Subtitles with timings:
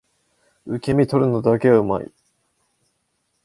[0.65, 2.11] 受け身取るのだけは上手い